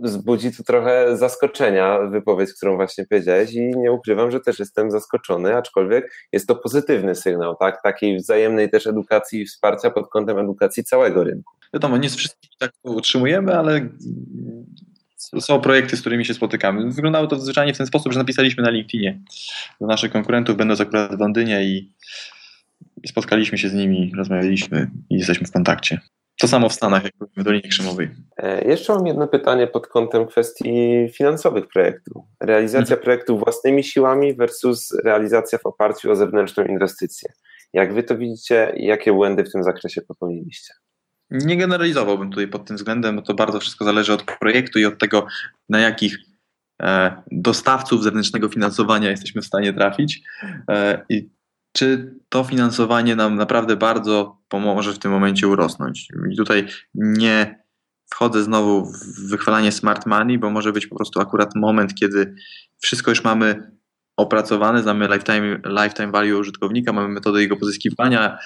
[0.00, 5.56] wzbudzi tu trochę zaskoczenia wypowiedź, którą właśnie powiedziałeś i nie ukrywam, że też jestem zaskoczony,
[5.56, 7.82] aczkolwiek jest to pozytywny sygnał, tak?
[7.82, 11.54] Takiej wzajemnej też edukacji i wsparcia pod kątem edukacji całego rynku.
[11.74, 13.88] Wiadomo, nie z wszystkich tak to utrzymujemy, ale
[15.40, 16.90] są projekty, z którymi się spotykamy.
[16.92, 19.20] Wyglądało to zwyczajnie w ten sposób, że napisaliśmy na LinkedInie
[19.80, 21.92] do naszych konkurentów, będąc akurat w Londynie i
[23.06, 26.00] spotkaliśmy się z nimi, rozmawialiśmy i jesteśmy w kontakcie.
[26.40, 28.10] To samo w Stanach, jak w Dolinie Krzemowej.
[28.36, 32.24] E, jeszcze mam jedno pytanie pod kątem kwestii finansowych projektu.
[32.40, 33.00] Realizacja mhm.
[33.00, 37.32] projektu własnymi siłami versus realizacja w oparciu o zewnętrzną inwestycję.
[37.72, 40.74] Jak wy to widzicie i jakie błędy w tym zakresie popełniliście?
[41.30, 44.98] Nie generalizowałbym tutaj pod tym względem, bo to bardzo wszystko zależy od projektu i od
[44.98, 45.26] tego,
[45.68, 46.18] na jakich
[46.82, 50.22] e, dostawców zewnętrznego finansowania jesteśmy w stanie trafić.
[50.70, 51.28] E, I
[51.72, 56.08] czy to finansowanie nam naprawdę bardzo pomoże w tym momencie urosnąć.
[56.30, 57.64] I tutaj nie
[58.10, 62.34] wchodzę znowu w wychwalanie smart money, bo może być po prostu akurat moment, kiedy
[62.78, 63.70] wszystko już mamy
[64.16, 68.38] opracowane, znamy lifetime, lifetime value użytkownika, mamy metodę jego pozyskiwania.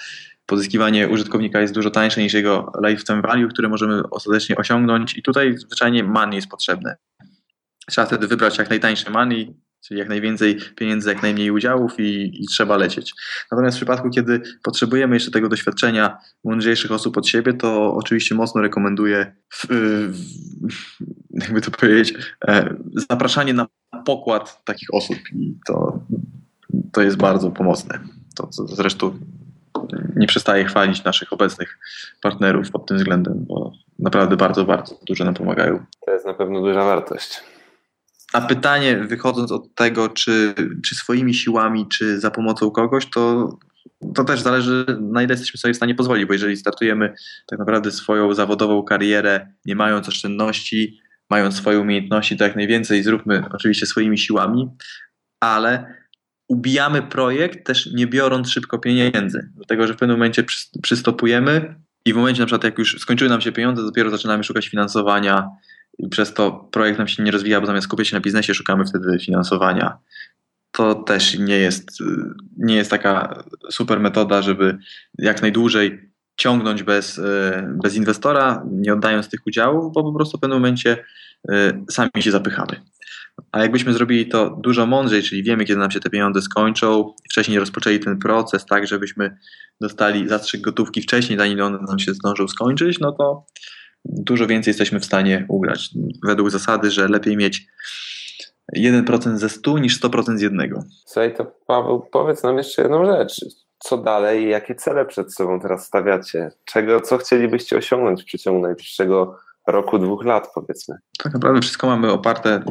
[0.48, 5.58] Pozyskiwanie użytkownika jest dużo tańsze niż jego lifetime value, które możemy ostatecznie osiągnąć i tutaj
[5.58, 6.96] zwyczajnie money jest potrzebne.
[7.90, 12.46] Trzeba wtedy wybrać jak najtańsze money, czyli jak najwięcej pieniędzy, jak najmniej udziałów i, i,
[12.46, 13.14] trzeba lecieć.
[13.50, 18.60] Natomiast w przypadku, kiedy potrzebujemy jeszcze tego doświadczenia mądrzejszych osób od siebie, to oczywiście mocno
[18.60, 19.36] rekomenduję,
[21.30, 22.14] jakby to powiedzieć,
[22.48, 22.76] e,
[23.10, 23.66] zapraszanie na
[24.04, 26.00] pokład takich osób i to,
[26.92, 28.00] to jest bardzo pomocne.
[28.36, 29.18] To, to zresztą
[30.16, 31.78] nie przestaję chwalić naszych obecnych
[32.22, 35.84] partnerów pod tym względem, bo naprawdę bardzo, bardzo dużo nam pomagają.
[36.06, 37.40] To jest na pewno duża wartość.
[38.32, 43.48] A pytanie, wychodząc od tego, czy, czy swoimi siłami, czy za pomocą kogoś, to,
[44.14, 47.14] to też zależy, na ile jesteśmy sobie w stanie pozwolić, bo jeżeli startujemy
[47.46, 53.44] tak naprawdę swoją zawodową karierę, nie mając oszczędności, mając swoje umiejętności, to jak najwięcej zróbmy
[53.52, 54.68] oczywiście swoimi siłami,
[55.40, 55.94] ale
[56.48, 59.50] ubijamy projekt też nie biorąc szybko pieniędzy.
[59.56, 60.44] Dlatego, że w pewnym momencie
[60.82, 64.68] przystopujemy i w momencie na przykład jak już skończyły nam się pieniądze, dopiero zaczynamy szukać
[64.68, 65.48] finansowania
[65.98, 68.84] i przez to projekt nam się nie rozwija, bo zamiast skupiać się na biznesie, szukamy
[68.86, 69.98] wtedy finansowania.
[70.72, 71.90] To też nie jest,
[72.58, 74.78] nie jest taka super metoda, żeby
[75.18, 77.20] jak najdłużej ciągnąć bez,
[77.82, 81.04] bez inwestora, nie oddając tych udziałów, bo po prostu w pewnym momencie
[81.50, 82.80] y, sami się zapychamy.
[83.52, 87.58] A jakbyśmy zrobili to dużo mądrzej, czyli wiemy, kiedy nam się te pieniądze skończą, wcześniej
[87.58, 89.36] rozpoczęli ten proces, tak, żebyśmy
[89.80, 93.46] dostali zastrzyk gotówki wcześniej, zanim on nam się zdążył skończyć, no to
[94.04, 95.90] dużo więcej jesteśmy w stanie ugrać.
[96.26, 97.66] Według zasady, że lepiej mieć
[98.76, 100.82] 1% ze 100 niż 100% z jednego.
[101.06, 103.40] Słuchaj, to Paweł, powiedz nam jeszcze jedną rzecz.
[103.78, 104.48] Co dalej?
[104.48, 106.50] Jakie cele przed sobą teraz stawiacie?
[106.64, 110.96] Czego, co chcielibyście osiągnąć w przeciągu najbliższego roku, dwóch lat, powiedzmy?
[111.18, 112.62] Tak naprawdę wszystko mamy oparte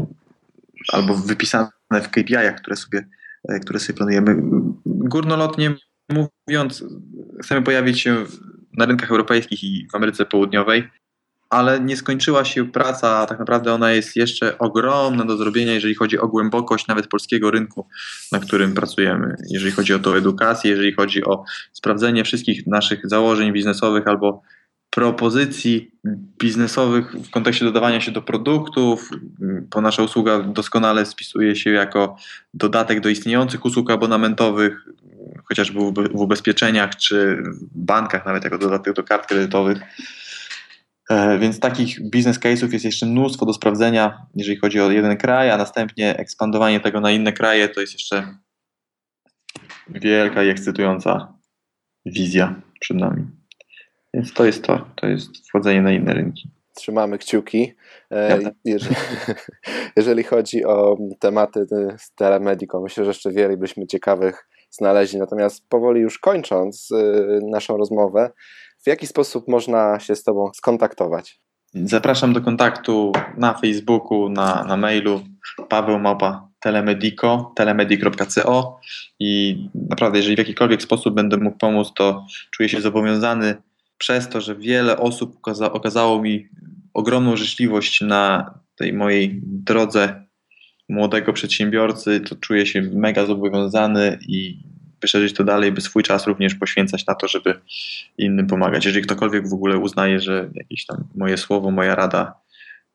[0.94, 3.08] albo wypisane w KPI-ach, które sobie,
[3.50, 4.36] e, które sobie planujemy.
[4.86, 5.76] Górnolotnie
[6.10, 6.84] mówiąc,
[7.44, 8.26] chcemy pojawić się
[8.78, 10.90] na rynkach europejskich i w Ameryce Południowej
[11.50, 16.20] ale nie skończyła się praca, tak naprawdę ona jest jeszcze ogromna do zrobienia, jeżeli chodzi
[16.20, 17.88] o głębokość nawet polskiego rynku,
[18.32, 19.36] na którym pracujemy.
[19.50, 24.42] Jeżeli chodzi o tą edukację, jeżeli chodzi o sprawdzenie wszystkich naszych założeń biznesowych albo
[24.98, 25.92] propozycji
[26.40, 29.10] biznesowych w kontekście dodawania się do produktów,
[29.74, 32.16] bo nasza usługa doskonale spisuje się jako
[32.54, 34.86] dodatek do istniejących usług abonamentowych,
[35.44, 35.80] chociażby
[36.14, 37.44] w ubezpieczeniach czy
[37.76, 39.78] bankach, nawet jako dodatek do kart kredytowych.
[41.10, 45.52] E, więc takich business case'ów jest jeszcze mnóstwo do sprawdzenia, jeżeli chodzi o jeden kraj,
[45.52, 48.38] a następnie ekspandowanie tego na inne kraje to jest jeszcze
[49.90, 51.34] wielka i ekscytująca
[52.06, 53.38] wizja przed nami.
[54.18, 56.50] Więc to jest to, to jest wchodzenie na inne rynki.
[56.74, 57.74] Trzymamy kciuki.
[58.12, 58.96] E, jeżeli,
[59.98, 61.66] jeżeli chodzi o tematy
[61.98, 65.20] z telemedico, myślę, że jeszcze wiele byśmy ciekawych znaleźli.
[65.20, 68.32] Natomiast powoli już kończąc y, naszą rozmowę,
[68.84, 71.40] w jaki sposób można się z Tobą skontaktować?
[71.74, 75.22] Zapraszam do kontaktu na Facebooku, na, na mailu
[75.70, 78.80] Paweł Małpa telemedico, telemedic.co
[79.20, 79.58] i
[79.90, 83.56] naprawdę, jeżeli w jakikolwiek sposób będę mógł pomóc, to czuję się zobowiązany
[83.98, 86.48] przez to, że wiele osób okaza okazało mi
[86.94, 90.26] ogromną życzliwość na tej mojej drodze
[90.90, 94.64] młodego przedsiębiorcy, to czuję się mega zobowiązany i
[95.00, 97.60] by to dalej, by swój czas również poświęcać na to, żeby
[98.18, 98.86] innym pomagać.
[98.86, 102.34] Jeżeli ktokolwiek w ogóle uznaje, że jakieś tam moje słowo, moja rada,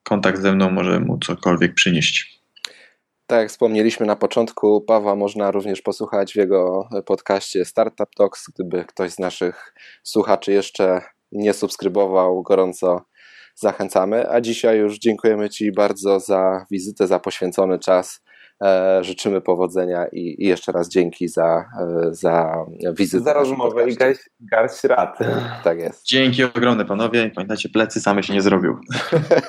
[0.03, 2.41] kontakt ze mną może mu cokolwiek przynieść.
[3.33, 8.45] Tak jak wspomnieliśmy na początku, Pawła można również posłuchać w jego podcaście Startup Talks.
[8.55, 11.01] Gdyby ktoś z naszych słuchaczy jeszcze
[11.33, 13.05] nie subskrybował, gorąco
[13.55, 14.30] zachęcamy.
[14.30, 18.20] A dzisiaj już dziękujemy Ci bardzo za wizytę, za poświęcony czas.
[18.63, 22.65] E, życzymy powodzenia i, i jeszcze raz dzięki za, e, za
[22.99, 23.25] wizytę.
[23.25, 25.19] Za rozmowę i garść, garść rad.
[25.65, 26.07] Tak jest.
[26.07, 27.31] Dzięki ogromne panowie.
[27.35, 28.79] Pamiętajcie, plecy same się nie zrobił.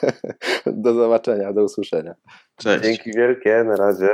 [0.65, 2.15] do zobaczenia, do usłyszenia.
[2.55, 2.83] Cześć.
[2.83, 4.09] Dzięki wielkie, na razie.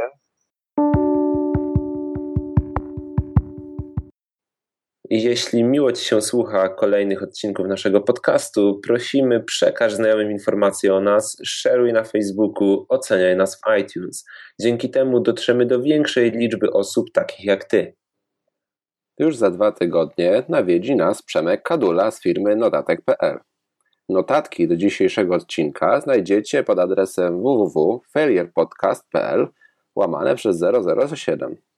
[5.12, 11.38] Jeśli miło Ci się słucha kolejnych odcinków naszego podcastu, prosimy przekaż znajomym informacje o nas,
[11.44, 14.26] szeruj na Facebooku, oceniaj nas w iTunes.
[14.62, 17.96] Dzięki temu dotrzemy do większej liczby osób takich jak Ty.
[19.20, 23.40] Już za dwa tygodnie nawiedzi nas Przemek Kadula z firmy notatek.pl.
[24.10, 29.48] Notatki do dzisiejszego odcinka znajdziecie pod adresem www.failurepodcast.pl
[29.96, 30.64] łamane przez
[31.16, 31.69] 007.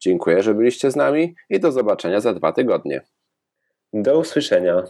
[0.00, 3.00] Dziękuję, że byliście z nami i do zobaczenia za dwa tygodnie.
[3.92, 4.82] Do usłyszenia.